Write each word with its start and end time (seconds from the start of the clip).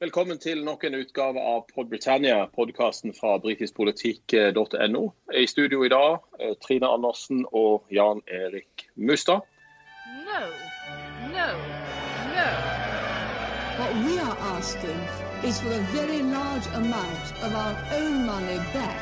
Velkommen 0.00 0.38
til 0.38 0.58
nok 0.64 0.82
en 0.84 0.94
utgave 0.94 1.40
av 1.40 1.62
Pod 1.72 1.88
Britannia, 1.88 2.42
podkasten 2.52 3.14
fra 3.16 3.38
britiskpolitikk.no. 3.40 5.00
I 5.32 5.46
studio 5.48 5.86
i 5.86 5.88
dag 5.88 6.18
eh, 6.36 6.52
Trine 6.60 6.90
Andersen 6.92 7.46
og 7.48 7.88
Jan 7.88 8.20
Erik 8.28 8.84
Mustad. 8.96 9.40
No, 10.26 10.42
no, 11.32 11.48
no. 12.34 12.48
What 13.80 13.96
we 14.04 14.20
are 14.20 14.36
asking 14.52 15.00
is 15.48 15.60
for 15.64 15.72
a 15.72 15.80
very 15.96 16.20
large 16.20 16.66
amount 16.76 17.32
of 17.40 17.56
our 17.56 17.74
own 17.96 18.26
money 18.26 18.58
back. 18.76 19.00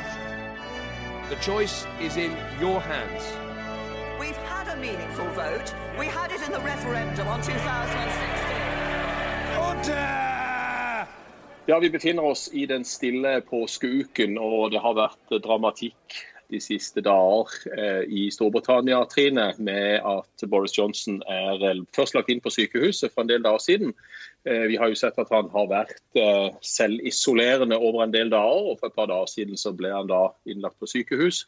The 1.27 1.35
choice 1.43 1.85
is 1.99 2.15
in 2.15 2.31
your 2.61 2.79
hands. 2.79 3.23
We've 4.17 4.41
had 4.47 4.71
a 4.71 4.77
meaningful 4.79 5.27
vote. 5.35 5.75
We 5.99 6.05
had 6.05 6.31
it 6.31 6.41
in 6.41 6.53
the 6.53 6.63
referendum 6.63 7.27
on 7.27 7.41
2016. 7.41 7.59
Order! 9.59 10.24
Ja, 11.67 11.79
Vi 11.79 11.89
befinner 11.89 12.23
oss 12.23 12.49
i 12.53 12.65
den 12.65 12.83
stille 12.85 13.39
påskeuken, 13.41 14.37
og 14.37 14.69
det 14.69 14.83
har 14.83 14.93
vært 14.93 15.31
dramatikk 15.41 16.17
de 16.53 16.59
siste 16.61 17.01
dager 17.01 17.49
eh, 17.73 18.03
i 18.05 18.27
Storbritannia 18.29 18.99
Trine, 19.09 19.47
med 19.57 20.05
at 20.05 20.45
Boris 20.51 20.77
Johnson 20.77 21.23
er 21.25 21.65
eh, 21.65 21.81
først 21.97 22.13
lagt 22.13 22.29
inn 22.29 22.43
på 22.43 22.53
sykehuset 22.53 23.09
for 23.09 23.25
en 23.25 23.31
del 23.31 23.41
dager 23.41 23.63
siden. 23.65 23.95
Eh, 24.45 24.67
vi 24.69 24.77
har 24.77 24.93
jo 24.93 24.99
sett 24.99 25.17
at 25.17 25.33
han 25.33 25.49
har 25.55 25.71
vært 25.71 26.21
selvisolerende 26.61 27.81
over 27.81 28.05
en 28.05 28.13
del 28.13 28.29
dager. 28.29 28.69
og 28.69 28.77
For 28.77 28.93
et 28.93 28.99
par 29.01 29.09
dager 29.09 29.33
siden 29.33 29.57
så 29.57 29.73
ble 29.73 29.89
han 29.89 30.11
da 30.11 30.27
innlagt 30.45 30.77
på 30.77 30.91
sykehus. 30.93 31.47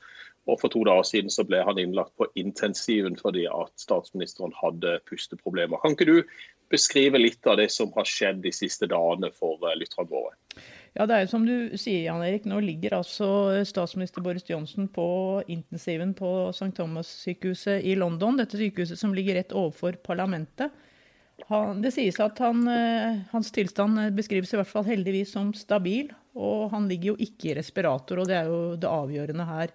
Og 0.50 0.58
For 0.64 0.74
to 0.74 0.82
dager 0.88 1.06
siden 1.06 1.30
så 1.30 1.46
ble 1.46 1.62
han 1.62 1.78
innlagt 1.78 2.18
på 2.18 2.26
intensiven 2.40 3.22
fordi 3.22 3.46
at 3.52 3.74
statsministeren 3.78 4.56
hadde 4.64 4.98
pusteproblemer. 5.06 5.78
Kan 5.84 5.94
ikke 5.94 6.10
du 6.10 6.22
beskrive 6.72 7.20
litt 7.20 7.48
av 7.48 7.58
det 7.62 7.70
som 7.74 7.92
har 7.96 8.08
skjedd 8.08 8.42
de 8.44 8.52
siste 8.56 8.90
dagene 8.90 9.32
for 9.36 9.62
eh, 9.68 9.78
lytterne 9.80 10.10
våre? 10.12 10.36
Ja, 10.98 11.06
det 11.06 11.14
er 11.14 11.26
jo 11.26 11.30
som 11.30 11.46
du 11.46 11.78
sier, 11.78 12.08
Jan 12.08 12.24
Erik. 12.26 12.48
Nå 12.50 12.58
ligger 12.64 12.96
altså 12.98 13.28
statsminister 13.68 14.24
Boris 14.26 14.48
Johnson 14.50 14.88
på 14.90 15.08
intensiven 15.46 16.16
på 16.18 16.50
St. 16.50 16.72
Thomas-sykehuset 16.80 17.86
i 17.86 17.94
London. 18.00 18.40
Dette 18.40 18.58
sykehuset 18.58 18.98
som 18.98 19.14
ligger 19.14 19.38
rett 19.38 19.54
overfor 19.54 20.00
parlamentet. 20.02 20.74
Han, 21.52 21.84
det 21.84 21.92
sies 21.94 22.18
at 22.24 22.40
han, 22.42 22.64
eh, 22.72 23.20
hans 23.30 23.52
tilstand 23.54 24.00
beskrives 24.18 24.56
i 24.56 24.58
hvert 24.58 24.72
fall 24.72 24.88
heldigvis 24.88 25.36
som 25.38 25.54
stabil. 25.54 26.10
Og 26.38 26.72
han 26.74 26.90
ligger 26.90 27.14
jo 27.14 27.20
ikke 27.28 27.52
i 27.52 27.58
respirator, 27.58 28.22
og 28.22 28.30
det 28.30 28.40
er 28.40 28.50
jo 28.50 28.60
det 28.78 28.90
avgjørende 28.90 29.46
her. 29.46 29.74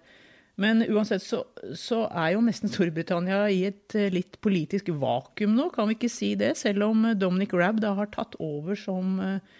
Men 0.61 0.83
uansett 0.85 1.23
så, 1.25 1.41
så, 1.77 2.03
er 2.13 2.35
jo 2.35 2.43
nesten 2.45 2.69
Storbritannia 2.69 3.47
i 3.49 3.63
et 3.71 3.95
eh, 3.97 4.11
litt 4.13 4.37
politisk 4.43 4.91
vakuum 5.01 5.55
nå, 5.57 5.71
kan 5.73 5.89
vi 5.89 5.97
ikke 5.97 6.11
si 6.13 6.33
det? 6.37 6.51
Selv 6.59 6.85
om 6.91 7.07
eh, 7.09 7.17
Dominic 7.17 7.55
Rabb 7.57 7.81
da 7.81 7.95
har 7.97 8.11
tatt 8.13 8.37
over 8.43 8.77
som 8.77 9.17
eh, 9.23 9.55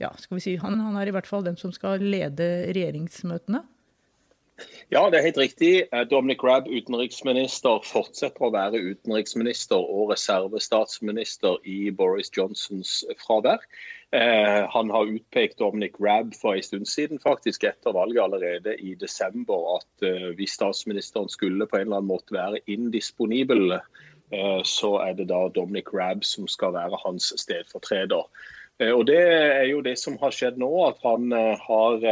ja, 0.00 0.12
skal 0.16 0.38
vi 0.38 0.44
si, 0.46 0.54
han, 0.62 0.78
han 0.80 0.96
er 0.96 1.10
i 1.10 1.14
hvert 1.16 1.28
fall 1.28 1.44
den 1.44 1.58
som 1.60 1.74
skal 1.74 2.00
lede 2.00 2.48
regjeringsmøtene? 2.72 3.60
Ja, 4.90 5.04
det 5.10 5.18
er 5.18 5.26
helt 5.28 5.38
riktig. 5.38 5.72
Dominic 6.10 6.42
Rabb, 6.44 6.66
utenriksminister, 6.66 7.82
fortsetter 7.86 8.48
å 8.48 8.54
være 8.54 8.80
utenriksminister 8.80 9.78
og 9.78 10.14
reservestatsminister 10.14 11.60
i 11.68 11.92
Boris 11.94 12.32
Johnsons 12.34 13.04
fravær. 13.20 13.62
Eh, 14.10 14.70
han 14.70 14.90
har 14.90 15.04
utpekt 15.04 15.58
Dominic 15.58 15.92
Rabb 16.00 16.34
for 16.34 16.56
en 16.56 16.62
stund 16.62 16.88
siden, 16.88 17.20
faktisk 17.20 17.64
etter 17.68 17.92
valget 17.92 18.22
allerede 18.22 18.76
i 18.80 18.94
desember, 18.96 19.76
at 19.76 20.06
eh, 20.06 20.30
hvis 20.38 20.56
statsministeren 20.56 21.28
skulle 21.28 21.66
på 21.68 21.76
en 21.76 21.90
eller 21.90 22.00
annen 22.00 22.08
måte 22.08 22.32
være 22.32 22.62
indisponibel, 22.72 23.76
eh, 23.76 24.62
så 24.64 24.94
er 25.04 25.18
det 25.18 25.28
da 25.28 25.42
Dominic 25.52 25.92
Rabb 25.92 26.24
som 26.24 26.48
skal 26.48 26.72
være 26.78 27.02
hans 27.04 27.34
stedfortreder. 27.36 28.24
Og 28.78 29.06
Det 29.06 29.18
er 29.18 29.64
jo 29.66 29.80
det 29.82 29.96
som 29.98 30.14
har 30.22 30.30
skjedd 30.30 30.56
nå, 30.62 30.68
at 30.86 31.00
han 31.02 31.32
har 31.34 32.04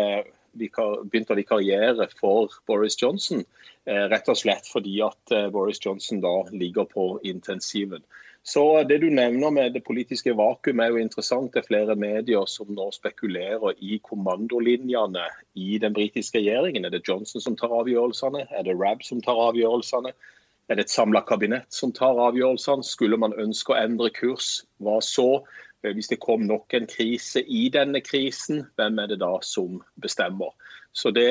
begynt 0.59 1.33
å 1.33 1.39
vikariere 1.39 2.09
for 2.21 2.53
Boris 2.69 2.99
Johnson. 3.01 3.45
Rett 3.87 4.29
og 4.33 4.39
slett 4.41 4.67
fordi 4.67 4.99
at 5.07 5.35
Boris 5.55 5.79
Johnson 5.85 6.23
da 6.25 6.41
ligger 6.51 6.89
på 6.91 7.17
intensiven. 7.23 8.03
Så 8.47 8.83
Det 8.89 9.01
du 9.03 9.11
nevner 9.11 9.51
med 9.51 9.73
det 9.75 9.83
politiske 9.85 10.31
vakuum 10.39 10.81
er 10.81 10.93
jo 10.95 11.01
interessant. 11.03 11.53
Det 11.53 11.65
er 11.65 11.67
flere 11.67 11.97
medier 11.99 12.45
som 12.47 12.69
nå 12.71 12.85
spekulerer 12.95 13.75
i 13.83 13.99
kommandolinjene 13.99 15.25
i 15.59 15.79
den 15.83 15.97
britiske 15.97 16.39
regjeringen. 16.39 16.85
Er 16.85 16.95
det 16.95 17.03
Johnson 17.09 17.43
som 17.43 17.57
tar 17.59 17.75
avgjørelsene? 17.75 18.47
Er 18.51 18.63
det 18.63 18.77
Rab 18.79 19.03
som 19.03 19.19
tar 19.21 19.41
avgjørelsene? 19.49 20.15
Er 20.69 20.79
det 20.79 20.87
et 20.87 20.95
samla 20.95 21.25
kabinett 21.27 21.75
som 21.75 21.91
tar 21.93 22.23
avgjørelsene? 22.29 22.87
Skulle 22.87 23.19
man 23.19 23.35
ønske 23.35 23.75
å 23.75 23.81
endre 23.81 24.13
kurs, 24.15 24.63
hva 24.79 25.01
så? 25.03 25.43
Hvis 25.81 26.09
det 26.09 26.21
kom 26.21 26.41
nok 26.41 26.75
en 26.75 26.87
krise 26.87 27.43
i 27.43 27.69
denne 27.69 28.01
krisen, 28.01 28.65
hvem 28.77 28.99
er 28.99 29.07
det 29.07 29.21
da 29.21 29.37
som 29.43 29.83
bestemmer? 30.03 30.55
Så 30.93 31.11
Det 31.11 31.31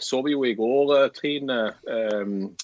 så 0.00 0.22
vi 0.22 0.32
jo 0.32 0.44
i 0.44 0.54
går, 0.54 1.08
Trine. 1.08 1.74
Ehm, 1.88 2.56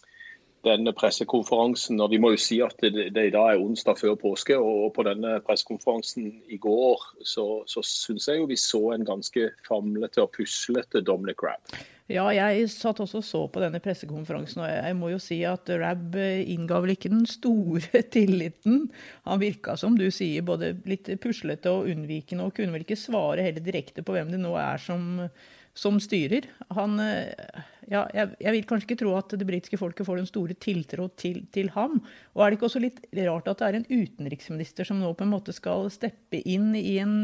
denne 0.65 0.93
pressekonferansen. 0.93 2.01
og 2.01 2.11
Vi 2.11 2.19
må 2.19 2.31
jo 2.35 2.41
si 2.41 2.61
at 2.61 2.77
det, 2.83 3.15
det 3.15 3.27
i 3.27 3.35
dag 3.35 3.55
er 3.55 3.63
onsdag 3.63 3.99
før 3.99 4.15
påske. 4.21 4.59
og 4.59 4.93
På 4.95 5.05
denne 5.07 5.41
pressekonferansen 5.47 6.43
i 6.49 6.57
går 6.57 7.07
så, 7.25 7.63
så 7.67 7.83
syns 7.87 8.29
jeg 8.29 8.43
jo 8.43 8.51
vi 8.51 8.57
så 8.61 8.83
en 8.95 9.07
ganske 9.07 9.51
famlete 9.69 10.23
og 10.23 10.33
puslete 10.37 11.05
Dominic 11.07 11.43
Rabb. 11.43 11.73
Ja, 12.11 12.25
jeg 12.35 12.67
satt 12.73 12.99
også 13.05 13.21
og 13.21 13.27
så 13.27 13.41
på 13.53 13.61
denne 13.63 13.79
pressekonferansen, 13.83 14.65
og 14.65 14.71
jeg 14.73 14.97
må 14.99 15.13
jo 15.13 15.21
si 15.23 15.39
at 15.47 15.71
Rab 15.79 16.17
innga 16.19 16.81
vel 16.83 16.97
ikke 16.97 17.13
den 17.13 17.23
store 17.31 18.03
tilliten. 18.17 18.89
Han 19.29 19.43
virka 19.43 19.77
som 19.79 19.95
du 19.99 20.09
sier, 20.11 20.43
både 20.47 20.73
litt 20.91 21.13
puslete 21.23 21.71
og 21.71 21.87
unnvikende, 21.93 22.49
og 22.49 22.57
kunne 22.57 22.75
vel 22.75 22.83
ikke 22.83 22.99
svare 22.99 23.47
heller 23.47 23.63
direkte 23.63 24.03
på 24.03 24.17
hvem 24.17 24.35
det 24.35 24.43
nå 24.43 24.57
er 24.59 24.83
som 24.83 25.31
som 25.77 26.01
styrer. 26.03 26.49
Han, 26.77 26.99
eh, 27.03 27.63
ja, 27.91 28.05
jeg, 28.15 28.35
jeg, 28.41 28.55
vil 28.57 28.67
kanskje 28.69 28.89
ikke 28.89 29.01
tro 29.03 29.15
at 29.19 29.35
det 29.39 29.47
britiske 29.49 29.79
folket 29.81 30.07
får 30.07 30.21
den 30.21 30.29
store 30.29 30.57
tiltro 30.59 31.09
til, 31.21 31.45
til, 31.55 31.71
ham. 31.77 32.01
Og 32.35 32.43
er 32.43 32.51
det 32.51 32.59
ikke 32.59 32.69
også 32.71 32.83
litt 32.83 33.01
rart 33.23 33.51
at 33.51 33.63
det 33.63 33.69
er 33.69 33.79
en 33.81 33.89
utenriksminister 33.89 34.89
som 34.89 35.01
nå 35.01 35.13
på 35.15 35.27
en 35.27 35.33
måte 35.33 35.55
skal 35.57 35.89
steppe 35.93 36.43
inn 36.43 36.73
i 36.79 36.99
en, 37.03 37.15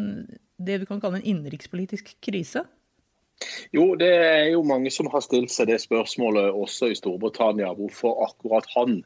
det 0.56 0.80
vi 0.82 0.88
kan 0.88 1.02
kalle 1.02 1.20
en 1.20 1.28
innenrikspolitisk 1.34 2.16
krise? 2.24 2.64
Jo, 3.74 3.94
det 4.00 4.12
er 4.14 4.44
jo 4.54 4.62
mange 4.64 4.90
som 4.94 5.10
har 5.12 5.24
stilt 5.24 5.52
seg 5.52 5.68
det 5.70 5.80
spørsmålet 5.82 6.54
også 6.56 6.90
i 6.92 6.98
Storbritannia. 6.98 7.74
Hvorfor 7.76 8.22
akkurat 8.28 8.68
han? 8.72 9.02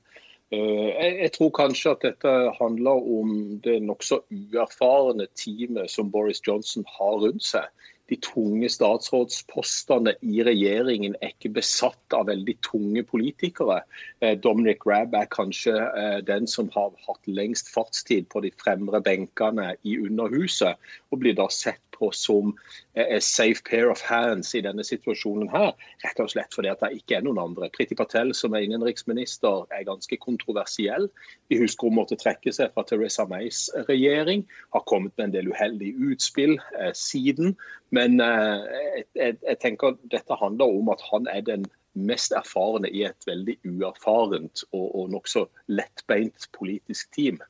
Eh, 0.54 0.90
jeg 1.22 1.32
tror 1.36 1.50
kanskje 1.54 1.94
at 1.94 2.04
dette 2.06 2.34
handler 2.58 3.06
om 3.20 3.32
det 3.64 3.80
nokså 3.82 4.22
uerfarne 4.30 5.26
teamet 5.38 5.90
som 5.90 6.10
Boris 6.10 6.42
Johnson 6.46 6.86
har 6.98 7.18
rundt 7.24 7.46
seg 7.46 7.70
de 8.10 8.18
tunge 8.18 8.68
statsrådspostene 8.72 10.16
i 10.26 10.42
regjeringen 10.46 11.14
er 11.20 11.30
ikke 11.34 11.52
besatt 11.60 12.16
av 12.16 12.26
veldig 12.30 12.56
tunge 12.66 13.04
politikere. 13.06 13.80
Eh, 14.20 14.34
Dominic 14.34 14.86
Rabb 14.88 15.14
er 15.14 15.30
kanskje 15.30 15.76
eh, 15.78 16.18
den 16.26 16.48
som 16.50 16.70
har 16.74 16.90
hatt 17.06 17.30
lengst 17.30 17.70
fartstid 17.74 18.26
på 18.32 18.42
de 18.44 18.50
fremre 18.58 19.02
benkene 19.04 19.74
i 19.86 19.96
Underhuset, 20.02 20.80
og 21.10 21.22
blir 21.22 21.38
da 21.38 21.46
sett 21.54 21.89
på 22.00 22.10
som 22.16 22.54
a 22.98 23.20
safe 23.22 23.62
pair 23.68 23.90
of 23.92 24.02
hands 24.04 24.54
i 24.56 24.62
denne 24.64 24.84
situasjonen 24.86 25.50
her. 25.52 25.74
Rett 26.04 26.22
og 26.22 26.32
slett 26.32 26.56
fordi 26.56 26.72
at 26.72 26.82
det 26.84 26.94
ikke 26.98 27.18
er 27.18 27.26
noen 27.26 27.40
andre. 27.42 27.70
Priti 27.74 27.98
Patel 27.98 28.32
som 28.36 28.56
er 28.56 28.64
innenriksminister 28.66 29.66
er 29.76 29.86
ganske 29.88 30.18
kontroversiell. 30.22 31.10
Vi 31.52 31.60
husker 31.60 31.90
hun 31.90 31.98
måtte 32.00 32.18
trekke 32.20 32.54
seg 32.56 32.72
fra 32.74 32.86
Teresa 32.88 33.26
Mays 33.30 33.68
regjering. 33.88 34.46
Har 34.74 34.86
kommet 34.90 35.16
med 35.16 35.28
en 35.28 35.36
del 35.36 35.52
uheldige 35.52 36.10
utspill 36.10 36.56
eh, 36.78 36.94
siden. 36.96 37.54
Men 37.94 38.20
eh, 38.24 39.04
jeg, 39.18 39.36
jeg 39.44 39.60
tenker 39.62 39.98
dette 40.12 40.40
handler 40.40 40.80
om 40.80 40.90
at 40.94 41.04
han 41.10 41.28
er 41.30 41.44
den 41.46 41.68
mest 41.98 42.32
erfarne 42.36 42.90
i 42.90 43.02
et 43.08 43.26
veldig 43.26 43.56
uerfarent 43.66 44.62
og, 44.70 44.86
og 44.94 45.10
nokså 45.14 45.46
lettbeint 45.72 46.46
politisk 46.56 47.10
team. 47.16 47.40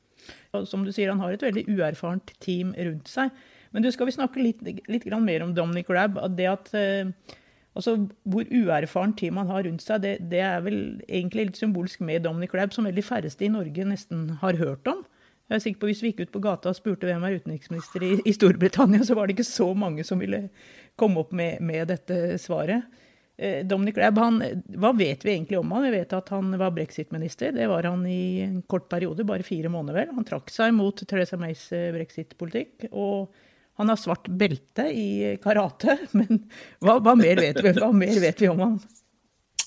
Som 0.65 0.85
du 0.85 0.91
sier, 0.93 1.09
Han 1.09 1.21
har 1.23 1.33
et 1.33 1.45
veldig 1.45 1.65
uerfarent 1.69 2.33
team 2.43 2.75
rundt 2.77 3.09
seg. 3.09 3.31
Men 3.71 3.85
du 3.85 3.91
skal 3.93 4.09
vi 4.09 4.15
snakke 4.15 4.43
litt, 4.43 4.63
litt 4.91 5.05
mer 5.05 5.45
om 5.45 5.53
Dominic 5.55 5.89
Rabb. 5.89 6.19
Det 6.35 6.47
at, 6.49 6.73
eh, 6.75 7.11
altså, 7.75 7.95
hvor 8.23 8.43
uerfaren 8.51 9.15
team 9.15 9.39
han 9.39 9.51
har 9.51 9.63
rundt 9.63 9.83
seg, 9.83 10.03
det, 10.03 10.17
det, 10.31 10.43
er 10.43 10.61
vel 10.65 11.01
egentlig 11.07 11.51
litt 11.51 11.61
symbolsk 11.61 12.03
med 12.03 12.23
Dominic 12.27 12.53
Rabb, 12.53 12.73
som 12.75 12.87
veldig 12.89 13.05
færreste 13.05 13.47
i 13.47 13.51
Norge 13.53 13.87
nesten 13.87 14.29
har 14.43 14.59
hørt 14.59 14.87
om. 14.91 15.05
Jeg 15.51 15.57
er 15.57 15.63
sikker 15.65 15.79
på 15.81 15.87
Hvis 15.89 16.01
vi 16.01 16.11
gikk 16.11 16.21
ut 16.27 16.35
på 16.35 16.43
gata 16.43 16.71
og 16.71 16.77
spurte 16.77 17.07
hvem 17.09 17.23
er 17.27 17.41
utenriksminister 17.41 18.03
i, 18.07 18.11
i 18.23 18.33
Storbritannia, 18.35 19.03
så 19.03 19.17
var 19.17 19.27
det 19.27 19.35
ikke 19.35 19.49
så 19.49 19.73
mange 19.75 20.05
som 20.07 20.21
ville 20.23 20.45
komme 20.99 21.23
opp 21.23 21.33
med, 21.35 21.59
med 21.63 21.89
dette 21.91 22.37
svaret. 22.39 22.87
Eh, 23.35 23.65
Dominic 23.67 23.97
Rabb, 23.99 24.19
han, 24.21 24.39
hva 24.79 24.93
vet 24.95 25.25
vi 25.25 25.33
egentlig 25.33 25.59
om 25.59 25.71
han? 25.75 25.83
Vi 25.87 25.93
vet 25.95 26.15
at 26.15 26.31
han 26.31 26.51
var 26.59 26.71
brexit-minister. 26.75 27.51
Det 27.55 27.67
var 27.71 27.87
han 27.89 28.03
i 28.07 28.43
en 28.45 28.61
kort 28.63 28.87
periode, 28.91 29.27
bare 29.27 29.47
fire 29.47 29.71
måneder 29.71 29.99
vel. 29.99 30.11
Han 30.15 30.27
trakk 30.27 30.51
seg 30.53 30.75
mot 30.77 31.03
Theresa 31.03 31.39
Mays 31.41 31.65
eh, 31.75 31.89
brexit-politikk. 31.95 32.91
og 32.91 33.31
han 33.81 33.89
har 33.89 33.99
svart 33.99 34.29
belte 34.29 34.87
i 34.93 35.37
karate, 35.43 35.97
men 36.17 36.45
hva, 36.79 36.99
hva, 37.01 37.15
mer 37.17 37.41
vi, 37.41 37.51
hva, 37.79 37.91
mer 37.95 38.19
vet 38.21 38.43
vi, 38.43 38.49
om 38.51 38.61
han? 38.61 38.81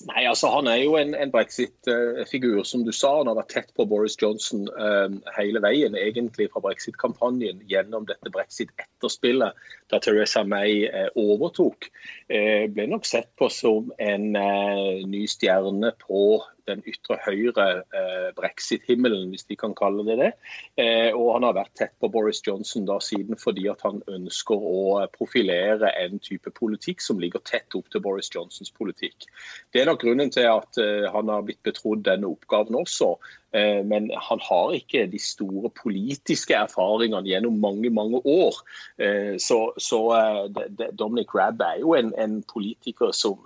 Nei, 0.04 0.24
altså 0.28 0.50
Han 0.52 0.68
er 0.68 0.80
jo 0.82 0.96
en, 0.98 1.14
en 1.16 1.30
brexit-figur, 1.32 2.62
som 2.66 2.82
du 2.84 2.90
sa. 2.92 3.12
Han 3.20 3.30
har 3.30 3.38
vært 3.38 3.52
tett 3.54 3.70
på 3.76 3.86
Boris 3.88 4.16
Johnson 4.20 4.66
um, 4.74 5.20
hele 5.36 5.62
veien, 5.64 5.96
egentlig 5.96 6.50
fra 6.52 6.62
brexit-kampanjen 6.64 7.62
gjennom 7.70 8.06
dette 8.08 8.32
brexit-etterspillet 8.34 9.56
da 9.92 10.00
Teresa 10.02 10.44
May 10.44 10.84
uh, 10.90 11.08
overtok. 11.20 11.88
Uh, 12.28 12.66
ble 12.74 12.88
nok 12.90 13.08
sett 13.08 13.30
på 13.40 13.48
som 13.52 13.92
en 14.02 14.34
uh, 14.36 15.04
ny 15.08 15.24
stjerne 15.30 15.94
på 16.02 16.24
den 16.68 16.82
ytre 16.88 17.18
høyre 17.24 17.66
eh, 17.94 18.30
brexit-himmelen, 18.36 19.28
hvis 19.32 19.46
de 19.50 19.56
kan 19.60 19.74
kalle 19.76 20.04
det 20.08 20.16
det. 20.20 20.30
Eh, 20.80 21.10
og 21.12 21.34
han 21.36 21.46
har 21.48 21.56
vært 21.58 21.74
tett 21.78 21.94
på 22.00 22.10
Boris 22.12 22.42
Johnson 22.46 22.86
da 22.88 22.98
siden 23.04 23.38
fordi 23.40 23.68
at 23.72 23.84
han 23.86 24.02
ønsker 24.10 24.58
å 24.58 25.04
profilere 25.14 25.92
en 26.00 26.20
type 26.22 26.52
politikk 26.56 27.04
som 27.04 27.20
ligger 27.22 27.44
tett 27.44 27.76
opp 27.78 27.90
til 27.92 28.04
Boris 28.04 28.30
Johnsons 28.34 28.72
politikk. 28.74 29.28
Det 29.72 29.82
er 29.82 29.90
nok 29.90 30.02
grunnen 30.04 30.32
til 30.34 30.48
at 30.50 30.80
eh, 30.82 31.08
han 31.12 31.32
har 31.32 31.46
blitt 31.46 31.62
betrodd 31.66 32.06
denne 32.08 32.30
oppgaven 32.30 32.82
også. 32.84 33.14
Eh, 33.54 33.84
men 33.86 34.10
han 34.16 34.40
har 34.42 34.72
ikke 34.74 35.06
de 35.06 35.18
store 35.22 35.70
politiske 35.78 36.56
erfaringene 36.58 37.28
gjennom 37.28 37.60
mange 37.62 37.90
mange 37.94 38.18
år. 38.26 38.58
Eh, 38.98 39.36
så, 39.38 39.58
så 39.78 40.00
eh, 40.18 40.88
Dominic 40.98 41.34
Rabb 41.34 41.62
er 41.62 41.78
jo 41.84 41.94
en, 41.94 42.10
en 42.18 42.40
politiker 42.50 43.14
som 43.14 43.38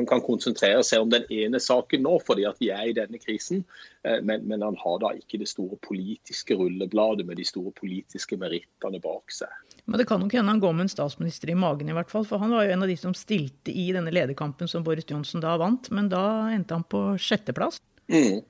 han 0.00 0.08
kan 0.08 0.22
konsentrere 0.24 0.82
seg 0.86 1.04
om 1.04 1.12
den 1.12 1.26
ene 1.32 1.60
saken 1.62 2.04
nå, 2.06 2.16
fordi 2.26 2.46
at 2.48 2.60
vi 2.62 2.70
er 2.74 2.90
i 2.90 2.96
denne 2.96 3.20
krisen. 3.20 3.64
Men, 4.02 4.46
men, 4.48 4.62
han 4.64 4.78
har 4.80 5.00
da 5.02 5.10
ikke 5.16 5.40
det 5.42 5.48
store 5.50 5.76
politiske 5.84 6.56
rullebladet 6.56 7.26
med 7.28 7.36
de 7.36 7.44
store 7.44 7.72
politiske 7.76 8.38
merittene 8.40 9.00
bak 9.02 9.34
seg. 9.34 9.52
Men 9.84 10.00
Det 10.00 10.06
kan 10.08 10.22
nok 10.22 10.32
hende 10.36 10.54
han 10.54 10.62
går 10.62 10.72
med 10.76 10.86
en 10.86 10.92
statsminister 10.92 11.52
i 11.52 11.58
magen, 11.58 11.90
i 11.90 11.96
hvert 11.96 12.12
fall. 12.12 12.24
For 12.28 12.40
han 12.40 12.54
var 12.54 12.64
jo 12.64 12.74
en 12.74 12.86
av 12.86 12.90
de 12.90 12.96
som 13.00 13.16
stilte 13.16 13.74
i 13.74 13.90
denne 13.96 14.12
lederkampen 14.14 14.70
som 14.70 14.86
Boris 14.86 15.08
Johnson 15.08 15.44
da 15.44 15.56
vant. 15.60 15.90
Men 15.92 16.08
da 16.12 16.24
endte 16.54 16.78
han 16.78 16.86
på 16.88 17.02
sjetteplass. 17.20 17.80
Mm. 18.10 18.40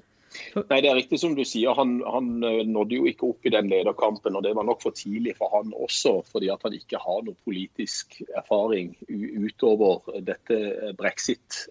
Nei, 0.55 0.81
Det 0.81 0.91
er 0.91 0.99
riktig 0.99 1.21
som 1.23 1.35
du 1.35 1.43
sier. 1.47 1.75
Han, 1.75 2.01
han, 2.07 2.33
eh, 2.47 2.63
nådde 2.67 2.99
jo 2.99 3.07
ikke 3.11 3.31
opp 3.33 3.47
i 3.47 3.55
den 3.55 3.71
lederkampen. 3.71 4.37
og 4.37 4.45
Det 4.47 4.55
var 4.57 4.67
nok 4.67 4.83
for 4.83 4.95
tidlig 4.97 5.37
for 5.39 5.51
han 5.57 5.73
også, 5.75 6.21
fordi 6.31 6.51
at 6.53 6.63
han 6.67 6.77
ikke 6.77 7.01
har 7.03 7.23
noe 7.27 7.39
politisk 7.45 8.21
erfaring 8.39 8.95
utover 9.09 10.21
dette 10.21 10.61
eh, 10.71 10.93
brexit. 10.99 11.67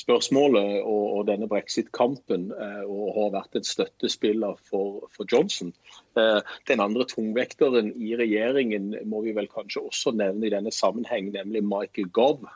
spørsmålet 0.00 0.84
og, 0.86 1.06
og 1.18 1.24
denne 1.28 1.48
brexit-kampen 1.50 2.52
eh, 2.54 2.84
og 2.86 3.08
har 3.16 3.32
vært 3.34 3.56
en 3.58 3.66
støttespiller 3.66 4.54
for, 4.70 5.08
for 5.12 5.26
Johnson. 5.28 5.72
Den 6.14 6.80
andre 6.80 7.04
tungvekteren 7.10 7.90
i 7.98 8.14
regjeringen 8.16 8.94
må 9.10 9.24
vi 9.26 9.34
vel 9.36 9.50
kanskje 9.50 9.82
også 9.82 10.14
nevne 10.16 10.46
i 10.46 10.52
denne 10.54 10.72
sammenheng, 10.72 11.32
nemlig 11.34 11.64
Michael 11.66 12.08
Gove, 12.14 12.48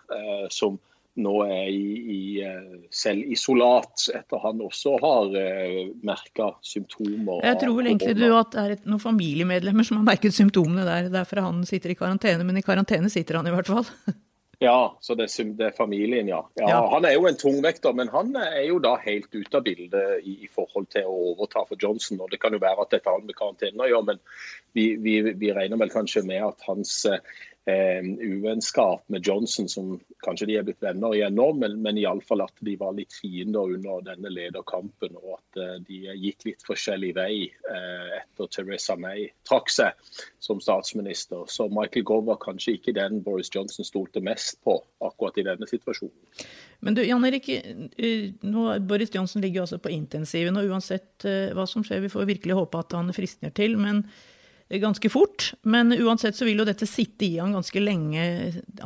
som 0.55 0.79
nå 1.15 1.35
er 1.47 1.69
i, 1.71 1.91
i 2.11 2.21
eh, 2.43 2.89
selvisolat 2.91 4.09
etter 4.19 4.43
han 4.43 4.63
også 4.65 4.97
har 5.03 5.37
eh, 5.39 5.79
merka 6.07 6.51
symptomer. 6.65 7.45
Jeg 7.47 7.61
tror 7.63 7.79
vel 7.79 7.93
egentlig 7.93 8.17
du 8.19 8.27
at 8.35 8.51
det 8.55 8.65
er 8.65 8.77
et, 8.77 8.85
noen 8.89 9.03
familiemedlemmer 9.03 9.87
som 9.87 10.01
har 10.01 10.09
merket 10.11 10.35
symptomene 10.35 10.87
der. 10.89 11.13
Derfor 11.15 11.45
han 11.47 11.63
sitter 11.69 11.95
i 11.95 11.99
karantene, 11.99 12.47
men 12.47 12.59
i 12.59 12.67
karantene 12.67 13.13
sitter 13.13 13.39
han 13.39 13.51
i 13.51 13.55
hvert 13.55 13.71
fall. 13.71 13.87
Ja, 14.63 14.99
så 15.01 15.15
det, 15.19 15.27
det, 15.59 15.67
er 15.67 15.77
familien, 15.77 16.29
ja. 16.29 16.39
ja. 16.55 16.69
ja. 16.71 16.81
Han 16.93 17.05
er 17.05 17.17
jo 17.17 17.27
en 17.29 17.37
tungvekter, 17.37 17.93
men 17.93 18.09
han 18.13 18.31
er 18.39 18.63
jo 18.69 18.79
da 18.83 18.95
helt 19.03 19.29
ute 19.35 19.59
av 19.59 19.65
bildet 19.67 20.23
i, 20.25 20.37
i, 20.47 20.49
forhold 20.49 20.87
til 20.95 21.09
å 21.11 21.17
overta 21.33 21.65
for 21.69 21.81
Johnson. 21.81 22.23
og 22.23 22.31
Det 22.33 22.41
kan 22.43 22.55
jo 22.55 22.63
være 22.63 22.87
at 22.87 22.95
dette 22.95 23.11
har 23.11 23.21
med 23.25 23.37
karantene 23.37 23.85
å 23.85 23.91
gjøre, 23.91 24.15
men 24.15 24.23
vi, 24.77 24.87
vi, 25.03 25.19
vi 25.41 25.53
regner 25.53 25.81
vel 25.81 25.93
kanskje 25.93 26.25
med 26.29 26.47
at 26.47 26.65
hans 26.69 26.97
uh, 27.11 27.19
eh, 27.67 28.03
uvennskap 28.05 29.05
med 29.07 29.27
Johnson, 29.27 29.69
som 29.69 30.01
kanskje 30.25 30.49
de 30.51 30.57
er 30.59 30.67
blitt 30.67 30.83
venner 30.85 31.15
igjen 31.17 31.37
nå, 31.37 31.47
men, 31.61 31.77
men 31.85 31.99
iallfall 32.01 32.45
at 32.45 32.65
de 32.65 32.77
var 32.81 32.95
litt 32.97 33.15
fiender 33.15 33.75
under 33.77 34.05
denne 34.05 34.33
lederkampen, 34.33 35.17
og 35.21 35.39
at 35.39 35.61
eh, 35.63 35.77
de 35.87 36.01
gikk 36.27 36.49
litt 36.51 36.67
forskjellig 36.67 37.15
vei 37.17 37.33
eh, 37.49 38.11
etter 38.21 38.51
Teresa 38.53 38.97
May 39.01 39.29
trakk 39.49 39.73
seg 39.73 40.13
som 40.45 40.61
statsminister. 40.61 41.47
Så 41.49 41.69
Michael 41.73 42.07
Gove 42.09 42.29
var 42.33 42.43
kanskje 42.43 42.77
ikke 42.79 42.97
den 42.97 43.23
Boris 43.25 43.53
Johnson 43.55 43.87
stolte 43.87 44.23
mest 44.25 44.61
på 44.65 44.79
akkurat 45.05 45.41
i 45.41 45.47
denne 45.47 45.69
situasjonen. 45.69 46.15
Men 46.85 46.97
du, 46.99 47.01
Jan 47.07 47.25
Erik, 47.25 47.49
eh, 47.49 48.31
nå, 48.45 48.69
Boris 48.85 49.15
Johnson 49.15 49.43
ligger 49.45 49.63
jo 49.63 49.67
altså 49.69 49.81
på 49.81 49.93
intensiven, 49.95 50.61
og 50.61 50.69
uansett 50.69 51.25
eh, 51.29 51.51
hva 51.57 51.67
som 51.71 51.85
skjer, 51.87 52.05
vi 52.05 52.13
får 52.13 52.29
virkelig 52.35 52.61
håpe 52.61 52.85
at 52.85 52.97
han 52.99 53.13
friskner 53.17 53.55
til. 53.57 53.79
men 53.81 54.05
ganske 54.83 55.11
fort. 55.13 55.53
Men 55.63 55.93
uansett 55.93 56.37
så 56.39 56.47
vil 56.49 56.63
jo 56.63 56.69
dette 56.69 56.89
sitte 56.89 57.27
i 57.27 57.37
han 57.39 57.55
ganske 57.57 57.83
lenge, 57.83 58.25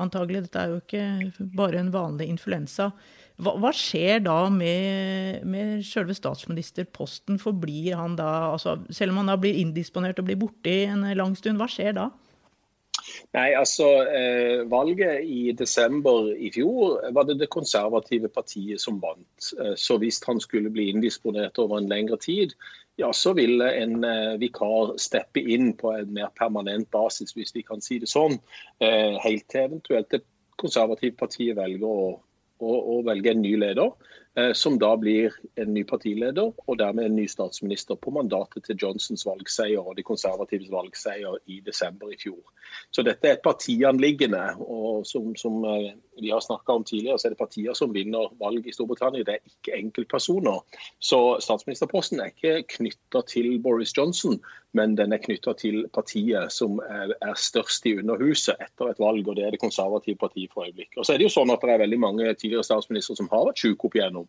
antagelig. 0.00 0.46
Dette 0.48 0.64
er 0.64 0.74
jo 0.74 0.82
ikke 0.82 1.48
bare 1.56 1.80
en 1.82 1.92
vanlig 1.94 2.28
influensa. 2.32 2.90
Hva, 3.38 3.54
hva 3.62 3.70
skjer 3.74 4.24
da 4.26 4.38
med, 4.50 5.44
med 5.46 5.84
selve 5.86 6.16
statsministerposten? 6.16 7.38
Forblir 7.38 7.94
han 7.98 8.16
da 8.18 8.54
altså, 8.54 8.80
Selv 8.90 9.14
om 9.14 9.22
han 9.22 9.30
da 9.30 9.36
blir 9.38 9.60
indisponert 9.60 10.18
og 10.18 10.26
blir 10.26 10.40
borte 10.40 10.72
i 10.72 10.88
en 10.90 11.06
lang 11.18 11.36
stund, 11.38 11.60
hva 11.60 11.70
skjer 11.70 11.94
da? 12.00 12.08
Nei, 13.36 13.52
altså 13.58 13.86
eh, 14.08 14.64
Valget 14.70 15.24
i 15.24 15.52
desember 15.56 16.30
i 16.34 16.50
fjor 16.54 17.00
var 17.14 17.28
det 17.28 17.38
det 17.40 17.50
konservative 17.52 18.30
partiet 18.32 18.80
som 18.82 19.00
vant. 19.02 19.52
Eh, 19.60 19.74
så 19.76 19.98
hvis 20.02 20.20
han 20.26 20.40
skulle 20.40 20.72
bli 20.74 20.88
indisponert 20.92 21.58
over 21.62 21.78
en 21.78 21.90
lengre 21.90 22.18
tid, 22.22 22.54
ja, 22.98 23.12
så 23.14 23.32
vil 23.38 23.62
en 23.62 24.04
eh, 24.04 24.36
vikar 24.40 24.96
steppe 24.98 25.40
inn 25.40 25.72
på 25.78 25.92
en 25.94 26.14
mer 26.16 26.32
permanent 26.38 26.90
basis, 26.90 27.34
hvis 27.36 27.54
vi 27.54 27.62
kan 27.66 27.82
si 27.84 28.00
det 28.02 28.10
sånn. 28.10 28.38
Eh, 28.82 29.18
helt 29.22 29.46
til 29.52 29.68
eventuelt 29.68 30.10
det 30.14 30.24
konservative 30.58 31.14
partiet 31.20 31.56
velger 31.58 31.86
å, 31.86 32.08
å, 32.58 32.78
å 32.98 33.02
velge 33.06 33.34
en 33.34 33.44
ny 33.44 33.54
leder. 33.60 33.94
Eh, 34.38 34.52
som 34.52 34.78
da 34.78 34.96
blir 34.96 35.34
en 35.54 35.72
ny 35.74 35.82
partileder 35.88 36.52
og 36.52 36.76
dermed 36.78 37.08
en 37.08 37.16
ny 37.18 37.24
statsminister 37.30 37.96
på 37.98 38.12
mandatet 38.14 38.68
til 38.68 38.76
Johnsons 38.78 39.24
valgseier 39.26 39.82
og 39.82 39.96
de 39.98 40.04
konservatives 40.06 40.70
valgseier 40.70 41.40
i 41.50 41.58
desember 41.66 42.12
i 42.14 42.18
fjor. 42.20 42.38
Så 42.94 43.02
dette 43.02 43.26
er 43.26 43.38
et 43.38 43.42
partianliggende. 43.42 44.44
og 44.60 45.06
som, 45.06 45.34
som 45.36 45.64
eh, 45.64 45.94
vi 46.20 46.30
har 46.30 46.40
snakka 46.40 46.72
om 46.72 46.84
tidligere, 46.84 47.18
så 47.18 47.28
er 47.28 47.34
det 47.34 47.38
partier 47.38 47.74
som 47.74 47.94
vinner 47.94 48.30
valg 48.40 48.66
i 48.66 48.72
Storbritannia. 48.74 49.24
Det 49.26 49.34
er 49.34 49.50
ikke 49.52 49.76
enkeltpersoner. 49.78 50.62
Så 50.98 51.20
statsministerposten 51.42 52.20
er 52.20 52.32
ikke 52.32 52.62
knytta 52.76 53.22
til 53.26 53.58
Boris 53.62 53.94
Johnson, 53.96 54.38
men 54.72 54.96
den 54.98 55.14
er 55.14 55.22
knytta 55.22 55.54
til 55.58 55.86
partiet 55.94 56.52
som 56.52 56.82
er, 56.84 57.14
er, 57.22 57.34
størst 57.38 57.86
i 57.88 57.94
Underhuset 57.98 58.58
etter 58.60 58.90
et 58.90 59.00
valg, 59.02 59.28
og 59.28 59.38
det 59.38 59.46
er 59.46 59.54
det 59.54 59.62
konservative 59.62 60.18
partiet 60.20 60.52
for 60.52 60.66
øyeblikket. 60.66 60.98
Og 60.98 61.06
så 61.06 61.14
er 61.14 61.20
det 61.20 61.28
jo 61.28 61.36
sånn 61.38 61.54
at 61.54 61.64
det 61.64 61.74
er 61.74 61.84
veldig 61.84 62.00
mange 62.02 62.34
tidligere 62.34 62.66
statsministre 62.66 63.16
som 63.18 63.30
har 63.32 63.46
vært 63.48 63.62
syke 63.62 63.88
opp 63.88 63.96
igjennom. 63.98 64.27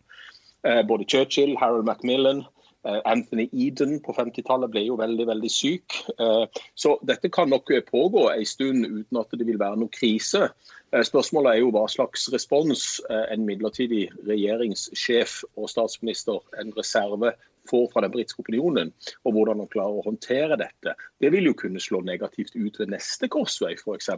Eh, 0.63 0.86
både 0.86 1.06
Churchill, 1.06 1.57
Harold 1.57 1.86
Macmillan, 1.86 2.44
eh, 2.86 3.01
Anthony 3.06 3.50
Eden 3.51 4.00
på 4.00 4.13
50-tallet 4.13 4.72
ble 4.72 4.84
jo 4.90 4.98
veldig 5.00 5.28
veldig 5.30 5.51
syk. 5.51 5.96
Eh, 6.19 6.63
så 6.75 6.98
dette 7.07 7.31
kan 7.31 7.50
nok 7.50 7.72
pågå 7.88 8.28
en 8.34 8.46
stund 8.46 8.86
uten 8.86 9.22
at 9.22 9.38
det 9.39 9.48
vil 9.48 9.62
være 9.62 9.79
noe 9.79 9.94
krise. 9.94 10.50
Spørsmålet 10.89 11.51
er 11.51 11.60
jo 11.62 11.70
hva 11.70 11.84
slags 11.86 12.24
respons 12.34 12.84
en 13.13 13.44
midlertidig 13.46 14.08
regjeringssjef 14.25 15.36
og 15.53 15.70
statsminister, 15.70 16.39
en 16.58 16.74
reserve, 16.74 17.36
får 17.70 17.91
fra 17.94 18.01
den 18.01 18.12
britiske 18.15 18.41
opinionen, 18.41 18.89
og 19.22 19.36
hvordan 19.36 19.62
han 19.62 19.70
klarer 19.70 20.00
å 20.00 20.06
håndtere 20.08 20.58
dette. 20.58 20.96
Det 21.22 21.29
vil 21.29 21.51
jo 21.51 21.53
kunne 21.53 21.84
slå 21.84 22.01
negativt 22.01 22.58
ut 22.58 22.79
ved 22.82 22.89
neste 22.96 23.29
korsvei, 23.29 23.75
f.eks 23.77 24.10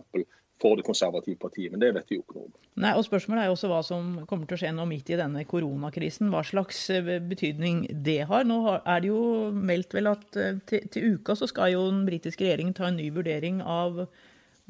for 0.62 0.78
det 0.78 0.86
konservative 0.86 1.40
partiet, 1.42 1.72
men 1.74 1.82
det 1.82 1.92
vet 1.96 2.12
vi 2.12 2.20
jo 2.20 2.24
ikke 2.24 2.38
noe 2.38 2.48
om. 2.48 2.56
Nei, 2.84 2.94
og 2.98 3.06
Spørsmålet 3.08 3.44
er 3.44 3.50
jo 3.50 3.56
også 3.56 3.70
hva 3.72 3.82
som 3.86 4.12
kommer 4.30 4.50
til 4.50 4.58
å 4.58 4.62
skje 4.62 4.74
nå 4.78 4.86
midt 4.90 5.10
i 5.12 5.20
denne 5.20 5.44
koronakrisen. 5.50 6.30
Hva 6.34 6.44
slags 6.48 6.84
eh, 6.94 7.14
betydning 7.32 7.84
det 8.06 8.20
har. 8.30 8.46
Nå 8.48 8.60
er 8.80 9.04
det 9.04 9.10
jo 9.10 9.24
meldt 9.56 9.96
vel 9.98 10.12
at 10.12 10.38
eh, 10.40 10.60
til, 10.70 10.86
til 10.94 11.16
uka 11.18 11.36
så 11.38 11.50
skal 11.50 11.74
jo 11.74 11.88
den 11.90 12.06
britiske 12.10 12.46
regjeringen 12.46 12.78
ta 12.78 12.90
en 12.90 13.00
ny 13.02 13.10
vurdering 13.14 13.64
av 13.66 14.06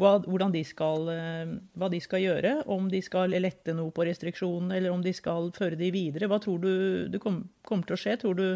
hva, 0.01 0.47
de 0.51 0.63
skal, 0.65 1.09
eh, 1.13 1.51
hva 1.77 1.91
de 1.91 1.99
skal 2.01 2.23
gjøre. 2.23 2.53
Om 2.71 2.87
de 2.91 3.03
skal 3.05 3.35
lette 3.35 3.75
noe 3.77 3.93
på 3.93 4.07
restriksjonene, 4.07 4.79
eller 4.79 4.95
om 4.95 5.03
de 5.03 5.13
skal 5.13 5.51
føre 5.55 5.79
de 5.79 5.91
videre. 5.93 6.31
Hva 6.31 6.39
tror 6.41 6.63
du 6.63 6.71
det 7.11 7.21
kommer 7.21 7.85
til 7.85 7.97
å 7.97 7.99
skje? 7.99 8.17
Tror 8.23 8.39
du, 8.39 8.47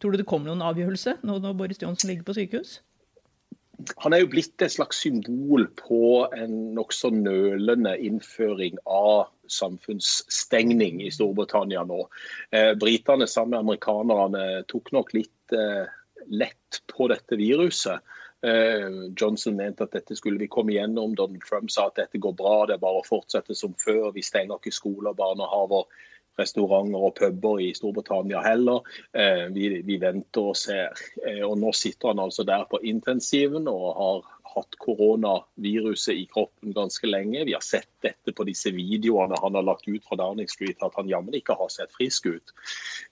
tror 0.00 0.14
du 0.14 0.22
det 0.22 0.28
kommer 0.30 0.52
noen 0.52 0.64
avgjørelse 0.70 1.18
nå 1.26 1.42
når 1.42 1.58
Boris 1.58 1.82
Johnson 1.82 2.10
ligger 2.10 2.30
på 2.30 2.38
sykehus? 2.38 2.80
Han 3.96 4.14
er 4.14 4.22
jo 4.22 4.30
blitt 4.34 4.62
et 4.62 4.72
slags 4.74 5.00
symbol 5.02 5.64
på 5.78 6.26
en 6.36 6.56
nokså 6.76 7.10
nølende 7.14 7.94
innføring 8.04 8.76
av 8.86 9.30
samfunnsstengning 9.50 11.00
i 11.02 11.10
Storbritannia 11.12 11.84
nå. 11.88 12.04
Eh, 12.52 12.72
britene 12.78 13.26
sammen 13.26 13.56
med 13.56 13.64
amerikanerne 13.64 14.44
tok 14.70 14.92
nok 14.94 15.14
litt 15.16 15.56
eh, 15.56 15.88
lett 16.30 16.82
på 16.92 17.08
dette 17.12 17.38
viruset. 17.40 18.04
Eh, 18.44 18.88
Johnson 19.18 19.58
mente 19.58 19.88
at 19.88 19.96
dette 19.96 20.16
skulle 20.18 20.40
vi 20.42 20.50
komme 20.52 20.76
igjennom. 20.76 21.16
Donald 21.18 21.44
Trump 21.48 21.72
sa 21.72 21.88
at 21.88 21.98
dette 21.98 22.22
går 22.22 22.36
bra, 22.38 22.56
det 22.68 22.76
er 22.76 22.84
bare 22.84 23.02
å 23.02 23.08
fortsette 23.08 23.56
som 23.58 23.74
før. 23.80 24.12
Vi 24.14 24.24
stenger 24.26 24.60
ikke 24.60 24.74
skoler, 24.74 25.16
barnehaver 25.18 25.88
restauranter 26.40 27.04
og 27.08 27.16
puber 27.18 27.60
i 27.62 27.72
Storbritannia 27.76 28.42
heller. 28.44 28.86
Eh, 29.12 29.48
vi, 29.54 29.68
vi, 29.86 29.98
venter 30.00 30.52
og 30.52 30.58
ser. 30.58 31.02
Eh, 31.26 31.42
og 31.46 31.58
Nå 31.60 31.72
sitter 31.76 32.12
han 32.12 32.22
altså 32.24 32.46
der 32.48 32.64
på 32.70 32.80
intensiven 32.82 33.68
og 33.70 33.88
har 33.98 34.30
hatt 34.54 34.76
koronaviruset 34.82 36.14
i 36.14 36.26
kroppen 36.30 36.74
ganske 36.76 37.08
lenge. 37.08 37.44
Vi 37.48 37.54
har 37.56 37.64
sett 37.64 37.90
dette 38.02 38.34
på 38.34 38.46
disse 38.48 38.72
videoene 38.74 39.38
han 39.40 39.56
har 39.58 39.66
lagt 39.66 39.88
ut 39.88 40.04
fra 40.06 40.18
Downing 40.20 40.50
Street, 40.50 40.82
at 40.82 40.96
han 40.98 41.10
jammen 41.10 41.34
ikke 41.36 41.56
har 41.58 41.70
sett 41.72 41.92
frisk 41.94 42.28
ut. 42.30 42.54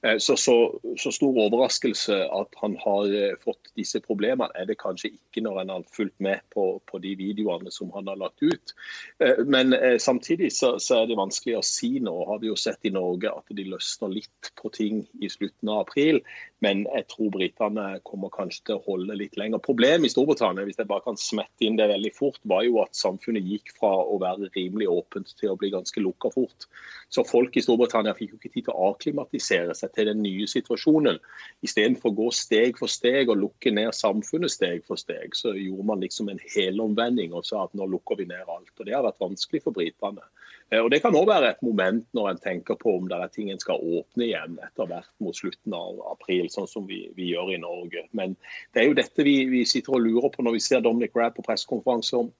Eh, 0.02 0.18
så, 0.18 0.36
så, 0.36 0.56
så, 0.98 1.12
stor 1.14 1.38
overraskelse 1.46 2.18
at 2.34 2.60
han 2.62 2.76
har 2.82 3.14
eh, 3.14 3.36
fått 3.44 3.72
disse 3.78 4.02
problemene, 4.04 4.50
er 4.58 4.68
det 4.70 4.78
kanskje 4.80 5.12
ikke 5.14 5.44
når 5.46 5.62
en 5.62 5.74
har 5.76 5.86
fulgt 5.94 6.18
med 6.22 6.42
på, 6.54 6.66
på 6.90 7.02
de 7.02 7.14
videoene 7.18 7.72
som 7.74 7.92
han 7.94 8.10
har 8.10 8.20
lagt 8.20 8.42
ut. 8.42 8.74
Eh, 9.22 9.44
men 9.46 9.74
samtidig 10.00 10.52
så, 10.56 10.76
så, 10.78 11.02
er 11.02 11.10
det 11.10 11.18
vanskelig 11.20 11.58
å 11.58 11.66
si 11.66 11.96
nå. 12.02 12.14
Har 12.28 12.40
vi 12.42 12.50
jo 12.50 12.58
sett 12.58 12.86
i 12.86 12.94
Norge 12.94 13.32
at 13.32 13.56
de 13.56 13.66
løsner 13.68 14.12
litt 14.12 14.52
på 14.60 14.70
ting 14.74 15.04
i 15.20 15.30
slutten 15.30 15.70
av 15.70 15.84
april. 15.86 16.20
Men 16.64 16.84
jeg 16.84 17.06
tror 17.12 17.32
britene 17.32 17.86
kommer 18.06 18.32
kanskje 18.34 18.66
til 18.68 18.78
å 18.78 18.84
holde 18.84 19.16
litt 19.16 19.38
lenger. 19.40 19.62
Problemet 19.64 20.10
i 20.10 20.12
Storbritannia 20.12 20.66
hvis 20.68 20.80
jeg 20.80 20.88
bare 20.90 21.04
kan 21.06 21.18
smette 21.30 21.66
inn 21.66 21.78
det 21.78 21.86
veldig 21.90 22.10
fort, 22.16 22.40
var 22.50 22.64
jo 22.66 22.80
at 22.82 22.98
samfunnet 22.98 23.46
gikk 23.46 23.72
fra 23.78 23.90
å 24.02 24.18
være 24.20 24.50
rimelig 24.54 24.88
åpent 24.90 25.32
til 25.38 25.52
å 25.52 25.56
bli 25.58 25.70
ganske 25.72 26.02
lukka 26.02 26.32
fort. 26.34 26.66
Så 27.10 27.24
folk 27.26 27.56
i 27.56 27.62
Storbritannia 27.64 28.14
fikk 28.18 28.34
jo 28.34 28.40
ikke 28.40 28.52
tid 28.54 28.66
til 28.68 28.74
å 28.74 28.90
avklimatisere 28.90 29.74
seg 29.78 29.94
til 29.96 30.10
den 30.10 30.22
nye 30.24 30.46
situasjonen. 30.50 31.18
Istedenfor 31.66 32.12
å 32.12 32.18
gå 32.20 32.28
steg 32.36 32.78
for 32.78 32.92
steg 32.92 33.32
og 33.32 33.40
lukke 33.44 33.72
ned 33.74 33.94
samfunnet 33.96 34.52
steg 34.52 34.84
for 34.86 35.00
steg, 35.00 35.34
så 35.38 35.54
gjorde 35.56 35.88
man 35.92 36.04
liksom 36.04 36.30
en 36.32 36.42
helomvending 36.54 37.34
og 37.34 37.46
sa 37.48 37.64
at 37.66 37.76
nå 37.78 37.88
lukker 37.90 38.20
vi 38.20 38.28
ned 38.30 38.46
alt. 38.46 38.74
Og 38.78 38.86
Det 38.86 38.96
har 38.96 39.06
vært 39.06 39.22
vanskelig 39.22 39.64
for 39.64 39.76
britene. 39.76 40.26
Eh, 40.70 40.80
og 40.80 40.90
Det 40.90 41.00
kan 41.02 41.16
òg 41.18 41.28
være 41.30 41.50
et 41.50 41.62
moment 41.66 42.04
når 42.16 42.30
en 42.30 42.42
tenker 42.42 42.78
på 42.78 42.94
om 42.98 43.08
det 43.10 43.18
er 43.18 43.32
ting 43.34 43.50
en 43.50 43.62
skal 43.62 43.82
åpne 43.82 44.28
igjen 44.28 44.58
etter 44.62 44.90
hvert 44.90 45.10
mot 45.22 45.36
slutten 45.36 45.74
av 45.76 45.98
april, 46.12 46.50
sånn 46.52 46.70
som 46.70 46.86
vi, 46.90 47.02
vi 47.16 47.32
gjør 47.32 47.56
i 47.56 47.62
Norge. 47.62 48.06
Men 48.16 48.36
det 48.74 48.82
er 48.82 48.90
jo 48.90 49.00
dette 49.00 49.26
vi, 49.26 49.42
vi, 49.50 49.64
sitter 49.66 49.98
og 49.98 50.06
lurer 50.06 50.30
på 50.34 50.46
når 50.46 50.58
vi 50.58 50.62
ser 50.68 50.86
Dominic 50.86 51.16
Rabb 51.18 51.36
på 51.38 51.46
pressekonferanser 51.48 52.30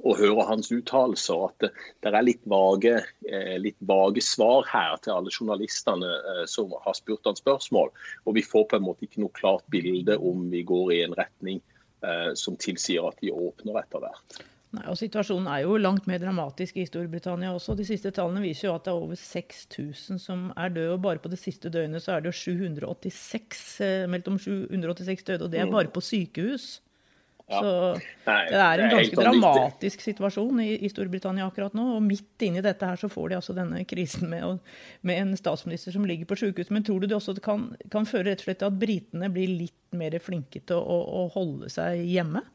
og 0.00 0.16
hører 0.16 0.46
hans 0.48 0.70
uttalelser, 0.72 1.40
at 1.50 1.64
det, 1.64 1.70
det 2.00 2.12
er 2.14 2.24
litt 2.24 2.44
vage, 2.48 2.94
eh, 3.28 3.56
litt 3.60 3.78
vage, 3.84 4.22
svar 4.24 4.64
her 4.70 4.94
til 5.04 5.16
alle 5.16 5.32
journalistene 5.34 6.08
eh, 6.08 6.44
som 6.50 6.72
har 6.84 6.96
spurt 6.96 7.26
han 7.28 7.38
spørsmål. 7.38 7.90
Og 8.24 8.38
vi 8.38 8.46
får 8.46 8.70
på 8.70 8.78
en 8.78 8.86
måte 8.86 9.06
ikke 9.06 9.22
noe 9.22 9.34
klart 9.36 9.66
bilde 9.72 10.16
om 10.16 10.46
vi 10.52 10.62
går 10.66 10.94
i 10.96 11.04
en 11.06 11.18
retning 11.18 11.62
som 12.32 12.54
tilsier 12.56 13.04
at 13.04 13.18
de 13.20 13.28
åpner 13.28 13.76
etter 13.76 14.00
hvert. 14.00 14.38
Nei, 14.70 14.84
og 14.86 14.98
Situasjonen 15.00 15.48
er 15.50 15.64
jo 15.64 15.78
langt 15.80 16.04
mer 16.06 16.20
dramatisk 16.22 16.76
i 16.78 16.84
Storbritannia 16.86 17.50
også. 17.50 17.74
De 17.74 17.86
siste 17.86 18.12
tallene 18.14 18.42
viser 18.44 18.68
jo 18.68 18.74
at 18.76 18.84
det 18.86 18.92
er 18.92 19.00
over 19.02 19.18
6000 19.18 20.20
som 20.22 20.44
er 20.54 20.70
døde. 20.76 20.92
og 20.94 21.02
Bare 21.02 21.22
på 21.22 21.32
det 21.32 21.40
siste 21.42 21.72
døgnet 21.74 22.04
så 22.04 22.14
er 22.14 22.22
det 22.22 22.30
jo 22.30 22.38
786, 22.38 23.64
eh, 23.82 24.04
meldt 24.10 24.30
om 24.30 24.38
786 24.38 25.26
døde. 25.26 25.48
Og 25.48 25.50
det 25.50 25.64
er 25.64 25.66
mm. 25.66 25.74
bare 25.74 25.90
på 25.90 26.04
sykehus. 26.06 26.68
Ja. 27.50 27.58
Så 27.58 27.70
det 28.28 28.60
er 28.62 28.78
en 28.78 28.92
ganske 28.92 29.18
dramatisk 29.18 30.04
situasjon 30.04 30.60
i, 30.62 30.68
i, 30.86 30.90
Storbritannia 30.92 31.48
akkurat 31.50 31.74
nå. 31.74 31.88
Og 31.96 32.06
midt 32.06 32.46
inni 32.46 32.62
dette 32.62 32.86
her 32.86 33.00
så 33.00 33.10
får 33.10 33.32
de 33.32 33.38
altså 33.40 33.56
denne 33.58 33.82
krisen 33.90 34.30
med, 34.30 34.60
med 35.02 35.18
en 35.24 35.34
statsminister 35.38 35.98
som 35.98 36.06
ligger 36.06 36.30
på 36.30 36.38
sykehus. 36.44 36.70
Men 36.70 36.86
tror 36.86 37.02
du 37.02 37.08
det 37.10 37.18
også 37.18 37.34
kan, 37.42 37.72
kan 37.90 38.06
føre 38.06 38.28
rett 38.30 38.44
og 38.44 38.46
slett 38.46 38.62
til 38.62 38.70
at 38.70 38.78
britene 38.78 39.34
blir 39.34 39.50
litt 39.64 39.98
mer 39.98 40.14
flinke 40.22 40.62
til 40.62 40.78
å, 40.78 41.02
å 41.24 41.26
holde 41.34 41.74
seg 41.74 42.06
hjemme? 42.06 42.46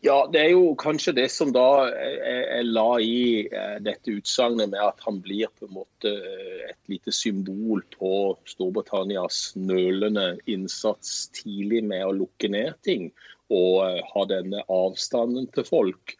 Ja, 0.00 0.24
det 0.32 0.40
er 0.40 0.50
jo 0.54 0.72
kanskje 0.80 1.12
det 1.16 1.26
som 1.30 1.50
da 1.52 1.84
jeg, 1.92 2.64
la 2.64 2.86
i 3.04 3.44
eh, 3.44 3.76
dette 3.84 4.14
utsagnet 4.16 4.70
med 4.72 4.80
at 4.80 5.02
han 5.04 5.18
blir 5.24 5.50
på 5.52 5.68
en 5.68 5.74
måte 5.76 6.08
eh, 6.08 6.70
et 6.70 6.80
lite 6.88 7.12
symbol 7.12 7.84
på 7.92 8.12
Storbritannias 8.48 9.52
nølende 9.60 10.38
innsats 10.48 11.28
tidlig 11.36 11.82
med 11.84 12.06
å 12.06 12.16
lukke 12.16 12.48
ned 12.54 12.80
ting 12.86 13.10
og 13.52 13.84
eh, 13.84 14.00
ha 14.14 14.24
denne 14.30 14.64
avstanden 14.72 15.50
til 15.52 15.68
folk. 15.68 16.16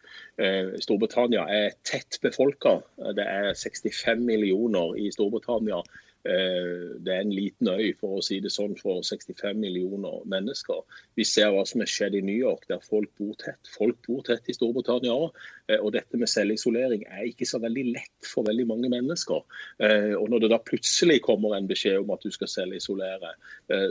Storbritannia 0.83 1.43
er 1.55 1.75
tett 1.87 2.17
befolka. 2.23 2.79
Det 3.15 3.25
er 3.25 3.53
65 3.57 4.23
millioner 4.27 4.97
i 4.99 5.11
Storbritannia. 5.13 5.83
Eh, 6.23 6.99
det 7.03 7.11
er 7.11 7.25
en 7.25 7.35
liten 7.35 7.67
øy 7.67 7.91
for 7.99 8.19
å 8.19 8.23
si 8.23 8.39
det 8.43 8.53
sånn, 8.55 8.77
for 8.79 9.03
65 9.03 9.59
millioner 9.59 10.21
mennesker. 10.31 10.85
Vi 11.19 11.27
ser 11.27 11.51
hva 11.51 11.65
som 11.67 11.83
er 11.83 11.91
skjedd 11.91 12.15
i 12.15 12.23
New 12.23 12.37
York, 12.39 12.69
der 12.71 12.83
folk 12.85 13.11
bor 13.19 13.35
tett. 13.41 13.71
Folk 13.75 13.99
bor 14.07 14.23
tett 14.27 14.47
i 14.47 14.55
Storbritannia 14.55 15.15
òg. 15.15 15.41
Eh, 15.67 15.81
og 15.81 15.93
dette 15.97 16.21
med 16.21 16.31
selvisolering 16.31 17.03
er 17.09 17.27
ikke 17.27 17.49
så 17.49 17.59
veldig 17.63 17.87
lett 17.91 18.29
for 18.29 18.47
veldig 18.47 18.69
mange 18.71 18.91
mennesker. 18.93 19.43
Eh, 19.83 20.13
og 20.19 20.31
når 20.31 20.45
det 20.45 20.53
da 20.55 20.61
plutselig 20.63 21.19
kommer 21.27 21.57
en 21.57 21.67
beskjed 21.71 21.99
om 22.05 22.15
at 22.15 22.23
du 22.23 22.31
skal 22.35 22.51
selvisolere, 22.51 23.35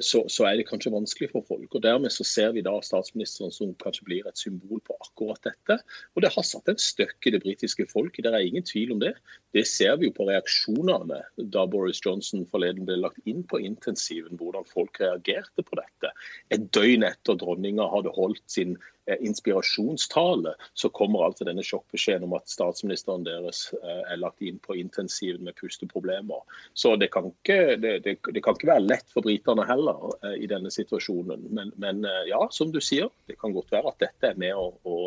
så 0.04 0.46
er 0.46 0.58
det 0.60 0.68
kanskje 0.70 0.92
vanskelig 0.94 1.32
for 1.32 1.46
folk. 1.48 1.68
Og 1.76 1.84
Dermed 1.84 2.14
så 2.14 2.26
ser 2.28 2.52
vi 2.56 2.64
da 2.64 2.74
statsministeren 2.86 3.52
som 3.54 3.74
kanskje 3.82 4.06
blir 4.08 4.28
et 4.30 4.40
symbol 4.40 4.82
på 4.86 4.96
akkurat 5.02 5.42
dette. 5.48 5.80
Og 6.16 6.24
det 6.24 6.32
har 6.36 6.46
satt 6.46 6.70
en 6.70 6.80
støkk 6.80 7.28
i 7.28 7.34
det 7.36 7.42
britiske 7.44 7.88
folket, 7.90 8.24
det 8.26 8.34
er 8.34 8.46
ingen 8.46 8.66
tvil 8.68 8.94
om 8.96 9.02
det. 9.02 9.14
Det 9.56 9.66
ser 9.68 9.98
vi 10.00 10.10
jo 10.10 10.16
på 10.16 10.28
reaksjonene 10.30 11.22
da 11.54 11.66
Boris 11.72 12.02
Johnson 12.04 12.21
Johnson 12.22 12.46
forleden 12.54 12.86
ble 12.86 13.00
lagt 13.02 13.18
inn 13.26 13.42
på 13.50 13.60
intensiven, 13.66 14.38
hvordan 14.38 14.68
folk 14.70 15.00
reagerte 15.02 15.66
på 15.66 15.78
dette. 15.80 16.12
Et 16.54 16.68
døgn 16.76 17.06
etter 17.08 17.40
dronninga 17.42 17.88
hadde 17.90 18.14
holdt 18.14 18.44
sin 18.46 18.78
inspirasjonstale, 19.20 20.54
så 20.74 20.90
kommer 20.90 21.26
altså 21.26 21.46
denne 21.48 21.64
sjokkbeskjeden 21.66 22.28
om 22.28 22.36
at 22.38 22.50
statsministeren 22.50 23.26
deres 23.26 23.64
eh, 23.82 24.02
er 24.14 24.22
lagt 24.22 24.42
inn 24.46 24.60
på 24.62 24.78
intensiven 24.78 25.46
med 25.48 25.58
pusteproblemer. 25.58 26.44
Så 26.78 26.94
det 27.02 27.12
kan 27.14 27.32
ikke, 27.32 27.78
det, 27.82 27.96
det, 28.06 28.18
det 28.22 28.44
kan 28.46 28.58
ikke 28.58 28.70
være 28.70 28.86
lett 28.86 29.08
for 29.12 29.26
britene 29.26 29.66
heller 29.68 30.12
eh, 30.22 30.38
i 30.46 30.50
denne 30.52 30.72
situasjonen. 30.74 31.48
Men, 31.50 31.74
men, 31.82 32.06
ja, 32.30 32.42
som 32.54 32.72
du 32.74 32.80
sier, 32.82 33.10
det 33.30 33.40
kan 33.42 33.56
godt 33.56 33.72
være 33.74 33.92
at 33.92 34.04
dette 34.06 34.32
er 34.32 34.42
med 34.42 34.58
å, 34.58 34.70
å, 34.86 34.98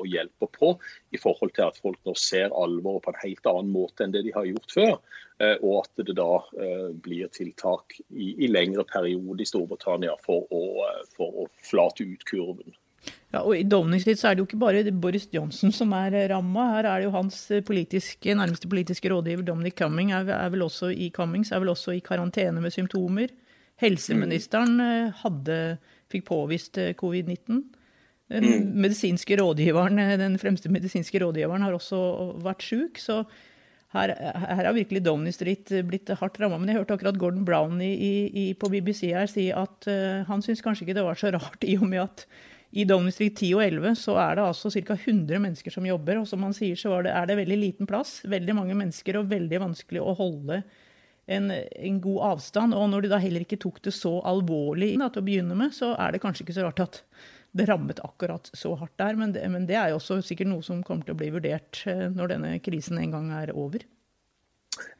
å 0.00 0.06
hjelpe 0.08 0.48
på 0.52 0.74
i 1.12 1.20
forhold 1.20 1.54
til 1.56 1.68
at 1.68 1.80
folk 1.80 2.00
nå 2.08 2.16
ser 2.18 2.52
alvoret 2.56 3.04
på 3.04 3.12
en 3.12 3.22
helt 3.22 3.52
annen 3.52 3.72
måte 3.72 4.04
enn 4.04 4.14
det 4.14 4.24
de 4.26 4.34
har 4.34 4.48
gjort 4.48 4.72
før. 4.72 4.96
Og 5.42 5.72
at 5.80 6.04
det 6.06 6.14
da 6.14 6.36
blir 7.02 7.30
tiltak 7.34 7.96
i, 8.14 8.28
i 8.44 8.50
lengre 8.50 8.84
periode 8.86 9.42
i 9.42 9.48
Storbritannia 9.48 10.14
for 10.22 10.46
å, 10.54 10.86
for 11.16 11.42
å 11.42 11.46
flate 11.66 12.06
ut 12.06 12.22
kurven. 12.28 12.76
Ja, 13.32 13.40
og 13.40 13.54
I 13.56 13.64
Downing 13.64 14.02
Street 14.02 14.20
så 14.20 14.28
er 14.28 14.36
det 14.36 14.42
jo 14.42 14.48
ikke 14.50 14.60
bare 14.60 14.92
Boris 14.92 15.24
Johnson 15.32 15.72
som 15.72 15.92
er 15.96 16.14
ramma. 16.30 16.68
Her 16.74 16.88
er 16.90 17.00
det 17.00 17.06
jo 17.08 17.14
hans 17.14 17.38
politiske, 17.66 18.34
nærmeste 18.36 18.68
politiske 18.68 19.08
rådgiver 19.08 19.46
Dominic 19.46 19.78
Cumming 19.80 20.12
er, 20.12 20.28
er, 20.36 20.50
vel 20.52 20.66
også 20.66 20.92
i, 20.92 21.08
Cummings 21.14 21.52
er 21.52 21.62
vel 21.62 21.72
også 21.72 21.96
i 21.96 22.02
karantene 22.04 22.60
med 22.60 22.74
symptomer. 22.74 23.32
Helseministeren 23.80 24.76
mm. 24.76 25.14
hadde, 25.22 25.60
fikk 26.12 26.26
påvist 26.28 26.78
eh, 26.78 26.92
covid-19. 26.98 27.62
Den 28.32 28.44
mm. 28.44 28.68
medisinske 28.84 29.40
rådgiveren, 29.40 29.98
eh, 29.98 30.18
den 30.20 30.36
fremste 30.38 30.68
medisinske 30.72 31.24
rådgiveren 31.24 31.64
har 31.64 31.72
også 31.78 32.02
vært 32.44 32.68
sjuk. 32.68 33.00
Så 33.00 33.22
her, 33.96 34.12
her 34.12 34.64
har 34.68 34.76
virkelig 34.76 35.02
Downing 35.04 35.34
Street 35.34 35.72
blitt 35.88 36.12
hardt 36.20 36.36
ramma. 36.40 36.60
Men 36.60 36.68
jeg 36.68 36.82
hørte 36.82 37.00
akkurat 37.00 37.18
Gordon 37.20 37.48
Brown 37.48 37.80
i, 37.80 37.92
i, 38.28 38.46
på 38.52 38.70
BBC 38.72 39.10
her 39.12 39.28
si 39.28 39.50
at 39.52 39.88
uh, 39.88 40.22
han 40.28 40.44
syns 40.44 40.64
kanskje 40.64 40.86
ikke 40.86 40.96
det 41.00 41.04
var 41.08 41.18
så 41.20 41.32
rart, 41.34 41.64
i 41.64 41.76
og 41.80 41.88
med 41.90 42.06
at 42.06 42.24
i 42.72 42.86
Downing 42.88 43.12
Street 43.12 43.36
10 43.36 43.50
og 43.58 43.62
11 43.66 43.98
så 44.00 44.14
er 44.16 44.38
det 44.38 44.44
altså 44.46 44.70
ca. 44.72 44.94
100 44.96 45.40
mennesker 45.44 45.74
som 45.74 45.84
jobber. 45.84 46.22
Og 46.22 46.28
som 46.28 46.44
han 46.46 46.54
sier, 46.56 46.78
så 46.78 47.02
det, 47.04 47.12
er 47.12 47.28
det 47.28 47.36
veldig 47.42 47.58
liten 47.60 47.88
plass. 47.88 48.22
Veldig 48.24 48.56
mange 48.56 48.76
mennesker 48.78 49.18
og 49.20 49.28
veldig 49.32 49.60
vanskelig 49.66 50.00
å 50.00 50.14
holde 50.16 50.62
en, 51.26 51.50
en, 51.52 52.00
god 52.00 52.24
avstand. 52.30 52.76
Og 52.78 52.88
når 52.88 53.04
de 53.04 53.12
da 53.12 53.20
heller 53.20 53.44
ikke 53.44 53.60
tok 53.60 53.82
det 53.84 53.92
så 53.96 54.16
alvorlig 54.28 54.94
da, 54.96 55.10
til 55.12 55.20
å 55.20 55.28
begynne 55.28 55.58
med, 55.58 55.76
så 55.76 55.92
er 56.00 56.14
det 56.14 56.22
kanskje 56.24 56.46
ikke 56.46 56.56
så 56.56 56.64
rart 56.64 56.84
at 56.86 57.02
det 57.52 57.68
rammet 57.68 58.00
akkurat 58.00 58.48
så 58.56 58.72
hardt 58.80 58.96
der. 59.00 59.20
Men 59.20 59.36
det, 59.36 59.44
men 59.52 59.68
det 59.68 59.76
er 59.76 59.92
jo 59.92 60.00
også 60.00 60.22
sikkert 60.24 60.48
noe 60.54 60.64
som 60.64 60.80
kommer 60.86 61.04
til 61.04 61.16
å 61.16 61.20
bli 61.20 61.28
vurdert 61.34 61.84
eh, 61.90 62.06
når 62.08 62.36
denne 62.36 62.54
krisen 62.64 63.00
en 63.02 63.12
gang 63.12 63.28
er 63.36 63.52
over. 63.52 63.84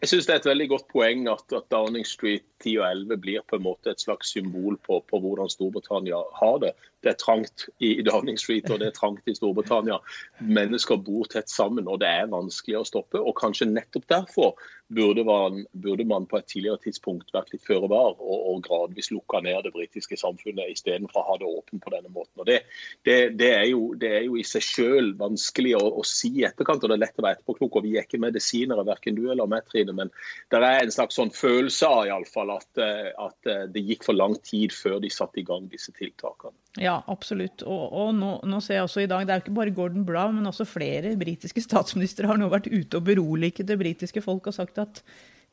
Jeg 0.00 0.08
synes 0.08 0.26
det 0.26 0.34
er 0.34 0.40
et 0.40 0.46
veldig 0.50 0.68
godt 0.68 0.88
poeng 0.92 1.28
at, 1.32 1.44
at 1.56 1.68
Downing 1.72 2.06
Street 2.06 2.44
10 2.60 2.76
og 2.82 2.86
11 2.90 3.20
blir 3.24 3.44
på 3.48 3.56
en 3.56 3.64
måte 3.64 3.90
et 3.90 4.02
slags 4.02 4.34
symbol 4.34 4.76
på, 4.86 5.00
på 5.08 5.20
hvordan 5.22 5.48
Storbritannia 5.52 6.20
har 6.40 6.58
det 6.64 6.74
det 7.02 7.10
er 7.10 7.18
trangt 7.18 7.66
i 7.82 7.96
Downing 8.06 8.38
Street 8.38 8.70
og 8.70 8.78
det 8.80 8.90
er 8.90 8.96
trangt 8.96 9.26
i 9.26 9.34
Storbritannia. 9.34 9.98
Mennesker 10.38 11.00
bor 11.02 11.26
tett 11.30 11.50
sammen, 11.50 11.88
og 11.90 12.00
det 12.02 12.10
er 12.10 12.30
vanskelig 12.30 12.78
å 12.78 12.86
stoppe. 12.86 13.18
og 13.18 13.34
Kanskje 13.40 13.70
nettopp 13.70 14.06
derfor 14.12 14.54
burde 14.94 15.24
man, 15.24 15.64
burde 15.72 16.04
man 16.08 16.26
på 16.28 16.38
et 16.38 16.48
tidligere 16.50 16.80
tidspunkt 16.82 17.32
vært 17.34 17.52
litt 17.52 17.64
føre 17.66 17.88
var 17.90 18.14
og, 18.18 18.38
og, 18.50 18.60
gradvis 18.66 19.10
lukka 19.12 19.40
ned 19.44 19.64
det 19.66 19.72
britiske 19.74 20.18
samfunnet 20.20 20.72
istedenfor 20.72 21.22
å 21.22 21.26
ha 21.30 21.36
det 21.40 21.48
åpent 21.48 21.82
på 21.82 21.92
denne 21.94 22.12
måten. 22.12 22.42
Og 22.42 22.48
det, 22.48 22.60
det, 23.06 23.16
det, 23.40 23.50
er, 23.56 23.66
jo, 23.72 23.92
det 23.98 24.12
er, 24.18 24.26
jo, 24.26 24.36
i 24.38 24.46
seg 24.46 24.66
selv 24.66 25.18
vanskelig 25.22 25.74
å, 25.78 25.82
å, 26.00 26.04
si 26.06 26.32
i 26.40 26.46
etterkant, 26.48 26.84
og 26.84 26.92
det 26.92 26.98
er 26.98 27.04
lett 27.04 27.20
å 27.20 27.26
være 27.26 27.38
etterpåklok. 27.38 27.80
og 27.80 27.86
Vi 27.86 27.96
er 27.96 28.06
ikke 28.06 28.22
medisinere, 28.22 28.86
verken 28.86 29.18
du 29.18 29.24
eller 29.32 29.50
meg, 29.50 29.66
Trine, 29.70 29.96
men 29.96 30.12
det 30.52 30.60
er 30.60 30.82
en 30.82 30.94
slags 30.94 31.18
sånn 31.18 31.32
følelse 31.34 31.88
av 31.88 32.10
at, 32.56 32.82
eh, 32.82 33.10
at 33.26 33.50
eh, 33.50 33.64
det 33.72 33.86
gikk 33.86 34.06
for 34.08 34.18
lang 34.18 34.36
tid 34.44 34.74
før 34.76 35.00
de 35.02 35.10
satte 35.12 35.40
i 35.42 35.46
gang 35.46 35.68
disse 35.72 35.94
tiltakene. 35.96 36.56
Ja, 36.80 37.02
absolutt. 37.12 37.62
Og, 37.68 37.82
og 37.92 38.14
nå, 38.16 38.30
nå, 38.48 38.60
ser 38.64 38.78
jeg 38.78 38.86
også 38.86 39.02
i 39.02 39.10
dag, 39.10 39.26
Det 39.26 39.34
er 39.34 39.40
jo 39.40 39.44
ikke 39.44 39.58
bare 39.58 39.74
Gordon 39.76 40.06
Brown, 40.08 40.38
men 40.38 40.48
også 40.48 40.64
flere 40.64 41.16
britiske 41.20 41.60
statsministre 41.68 42.30
har 42.30 42.40
nå 42.40 42.48
vært 42.52 42.70
ute 42.72 42.96
og 42.96 43.04
beroliget 43.10 43.68
det 43.68 43.78
britiske 43.80 44.24
folk 44.24 44.48
og 44.48 44.56
sagt 44.56 44.80
at 44.80 45.02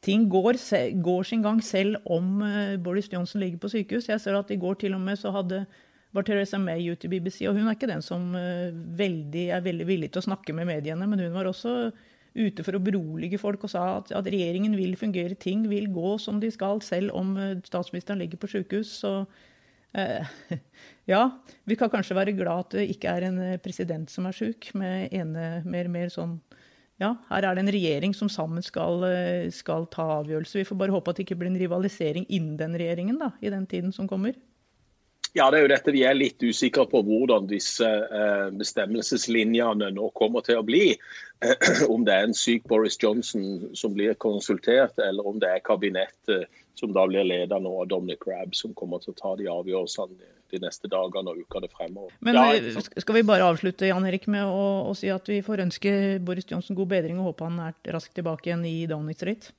ting 0.05 0.29
går, 0.31 0.55
går 1.03 1.27
sin 1.27 1.43
gang 1.43 1.59
selv 1.63 1.97
om 2.07 2.39
uh, 2.39 2.77
Boris 2.79 3.11
Johnson 3.11 3.43
ligger 3.43 3.59
på 3.59 3.71
sykehus. 3.73 4.07
Jeg 4.07 4.21
ser 4.23 4.39
at 4.39 4.51
i 4.51 4.59
går 4.59 4.79
til 4.79 4.95
og 4.95 5.03
med 5.03 5.19
så 5.19 5.33
hadde 5.35 5.65
var 6.15 6.25
Teresa 6.25 6.57
May 6.57 6.88
ute 6.89 7.05
i 7.05 7.11
BBC, 7.11 7.43
og 7.45 7.57
hun 7.57 7.67
er 7.67 7.75
ikke 7.75 7.89
den 7.89 8.01
som 8.01 8.31
uh, 8.33 8.71
veldig, 8.73 9.49
er 9.53 9.65
veldig 9.65 9.85
villig 9.85 10.09
til 10.13 10.23
å 10.23 10.29
snakke 10.31 10.55
med 10.57 10.69
mediene, 10.71 11.05
men 11.05 11.21
hun 11.21 11.35
var 11.35 11.49
også 11.49 11.91
ute 12.39 12.63
for 12.63 12.77
å 12.77 12.81
berolige 12.81 13.39
folk 13.41 13.63
og 13.65 13.71
sa 13.73 13.83
at, 13.97 14.11
at 14.15 14.27
regjeringen 14.29 14.75
vil 14.77 14.95
fungere, 14.97 15.38
ting 15.38 15.65
vil 15.69 15.89
gå 15.93 16.15
som 16.21 16.39
de 16.41 16.49
skal, 16.53 16.81
selv 16.85 17.13
om 17.17 17.35
uh, 17.38 17.53
statsministeren 17.67 18.23
ligger 18.23 18.41
på 18.41 18.49
sykehus. 18.55 18.95
Så 19.03 19.13
uh, 19.19 20.33
ja, 21.09 21.23
vi 21.65 21.77
kan 21.79 21.89
kanskje 21.91 22.17
være 22.17 22.35
glad 22.37 22.67
at 22.67 22.77
det 22.77 22.89
ikke 22.93 23.11
er 23.17 23.27
en 23.29 23.39
president 23.63 24.11
som 24.13 24.27
er 24.29 24.35
syk, 24.37 24.71
med 24.77 25.13
ene 25.15 25.63
mer, 25.65 25.89
mer 25.91 26.13
sånn 26.13 26.37
ja, 26.99 27.13
her 27.29 27.45
er 27.47 27.55
det 27.55 27.63
en 27.63 27.71
regjering 27.71 28.13
som 28.13 28.27
sammen 28.27 28.63
skal, 28.65 29.05
skal 29.55 29.85
ta 29.87 30.03
avgjørelser. 30.17 30.59
Vi 30.59 30.67
får 30.67 30.79
bare 30.81 30.91
håpe 30.91 31.13
at 31.13 31.19
det 31.19 31.23
ikke 31.23 31.37
blir 31.39 31.47
en 31.47 31.61
rivalisering 31.61 32.25
innen 32.27 32.57
den 32.59 32.75
regjeringen 32.75 33.21
da, 33.21 33.31
i 33.39 33.51
den 33.53 33.63
tiden 33.71 33.93
som 33.95 34.09
kommer. 34.09 34.35
Ja, 35.37 35.51
det 35.51 35.59
er 35.59 35.61
jo 35.63 35.69
dette 35.69 35.93
Vi 35.93 36.01
er 36.09 36.17
litt 36.17 36.41
usikre 36.41 36.87
på 36.89 37.03
hvordan 37.05 37.45
disse 37.49 37.85
eh, 37.87 38.47
bestemmelseslinjene 38.57 39.91
nå 39.93 40.09
kommer 40.17 40.41
til 40.45 40.57
å 40.59 40.65
bli. 40.65 40.95
Om 41.93 42.05
det 42.07 42.15
er 42.15 42.25
en 42.27 42.35
syk 42.35 42.65
Boris 42.67 42.97
Johnson 42.99 43.69
som 43.77 43.93
blir 43.93 44.17
konsultert, 44.19 44.97
eller 44.97 45.27
om 45.27 45.37
det 45.39 45.53
er 45.53 45.63
kabinettet 45.63 46.49
som 46.79 46.91
da 46.95 47.05
blir 47.07 47.27
ledet 47.27 47.61
nå 47.61 47.71
av 47.83 47.87
Dominic 47.91 48.25
Rabb, 48.27 48.55
som 48.57 48.73
kommer 48.73 49.03
til 49.03 49.13
å 49.13 49.19
ta 49.21 49.35
de 49.39 49.47
avgjørelsene 49.51 50.38
de 50.51 50.62
neste 50.63 50.89
dagene 50.91 51.34
og 51.34 51.44
ukene 51.44 51.70
fremover. 51.72 52.15
Men 52.25 52.39
ja, 52.39 52.48
eh, 52.58 52.82
Skal 53.03 53.20
vi 53.20 53.27
bare 53.27 53.48
avslutte 53.50 53.89
Jan 53.89 54.08
Erik, 54.10 54.27
med 54.32 54.46
å, 54.48 54.89
å, 54.89 54.96
si 54.98 55.12
at 55.13 55.29
vi 55.29 55.41
får 55.46 55.65
ønske 55.68 55.94
Boris 56.25 56.50
Johnson 56.50 56.77
god 56.77 56.94
bedring 56.96 57.22
og 57.22 57.32
håpe 57.32 57.48
han 57.50 57.63
er 57.70 57.96
raskt 57.96 58.15
tilbake 58.18 58.51
igjen 58.51 58.68
i 58.68 58.75
Downing 58.89 59.18
Street? 59.18 59.51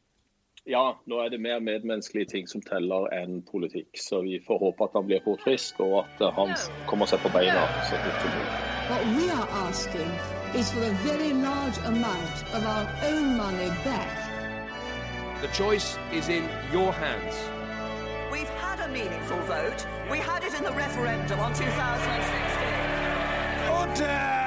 ja, 0.71 1.01
nå 1.07 1.21
er 1.25 1.29
det 1.29 1.41
mer 1.41 1.61
medmenneskelige 1.61 2.31
ting 2.35 2.49
som 2.49 2.63
teller 2.63 3.09
enn 3.17 3.41
politikk. 3.51 3.91
Så 3.99 4.23
vi 4.23 4.41
får 4.47 4.59
håpe 4.59 4.87
at 4.87 4.97
han 4.99 5.07
blir 5.09 5.23
fort 5.25 5.43
frisk, 5.45 5.81
og 5.81 6.03
at 6.05 6.25
eh, 6.25 6.35
han 6.37 6.55
kommer 6.91 7.11
seg 7.11 7.23
på 7.25 7.33
beina 7.35 7.65
så 7.89 8.01
fort 8.05 8.25
som 8.25 8.35
mulig. 8.37 8.59
What 8.91 9.07
we 9.17 9.31
are 9.31 9.49
asking 9.69 10.11
is 10.59 10.73
for 10.73 10.83
a 10.83 10.95
very 11.07 11.33
large 11.33 11.79
amount 11.87 12.45
of 12.55 12.67
our 12.67 12.87
own 13.11 13.37
money 13.37 13.71
back. 13.85 14.11
The 15.43 15.49
choice 15.55 15.97
is 16.13 16.29
in 16.29 16.45
your 16.73 16.93
hands. 16.93 17.60
meaningful 18.91 19.39
vote. 19.43 19.87
We 20.11 20.19
had 20.19 20.43
it 20.43 20.55
in 20.55 20.65
the 20.65 20.73
referendum 20.73 21.41
on 21.41 21.55
2016. 21.55 21.69
Order! 23.71 24.40